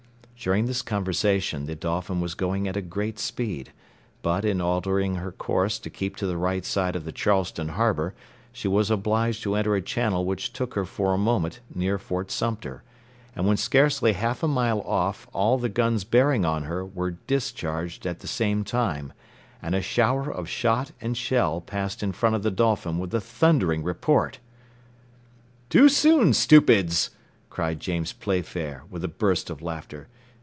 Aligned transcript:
During 0.43 0.65
this 0.65 0.81
conversation 0.81 1.67
the 1.67 1.75
Dolphin 1.75 2.19
was 2.19 2.33
going 2.33 2.67
at 2.67 2.75
a 2.75 2.81
great 2.81 3.19
speed; 3.19 3.71
but 4.23 4.43
in 4.43 4.59
altering 4.59 5.17
her 5.17 5.31
course 5.31 5.77
to 5.77 5.87
keep 5.91 6.15
to 6.15 6.25
the 6.25 6.35
right 6.35 6.65
side 6.65 6.95
of 6.95 7.05
the 7.05 7.11
Charleston 7.11 7.69
Harbour 7.69 8.15
she 8.51 8.67
was 8.67 8.89
obliged 8.89 9.43
to 9.43 9.53
enter 9.53 9.75
a 9.75 9.83
channel 9.83 10.25
which 10.25 10.51
took 10.51 10.73
her 10.73 10.83
for 10.83 11.13
a 11.13 11.17
moment 11.19 11.59
near 11.75 11.99
Fort 11.99 12.31
Sumter; 12.31 12.81
and 13.35 13.45
when 13.45 13.55
scarcely 13.55 14.13
half 14.13 14.41
a 14.41 14.47
mile 14.47 14.81
off 14.81 15.27
all 15.31 15.59
the 15.59 15.69
guns 15.69 16.03
bearing 16.03 16.43
on 16.43 16.63
her 16.63 16.83
were 16.83 17.11
discharged 17.27 18.07
at 18.07 18.21
the 18.21 18.27
same 18.27 18.63
time, 18.63 19.13
and 19.61 19.75
a 19.75 19.81
shower 19.83 20.27
of 20.31 20.49
shot 20.49 20.91
and 20.99 21.15
shell 21.15 21.61
passed 21.61 22.01
in 22.01 22.11
front 22.13 22.35
of 22.35 22.41
the 22.41 22.49
Dolphin 22.49 22.97
with 22.97 23.13
a 23.13 23.21
thundering 23.21 23.83
report. 23.83 24.39
"Too 25.69 25.87
soon, 25.87 26.33
stupids," 26.33 27.11
cried 27.51 27.79
James 27.79 28.11
Playfair, 28.11 28.85
with 28.89 29.03
a 29.03 29.07
burst 29.07 29.51
of 29.51 29.61
laughter. 29.61 30.07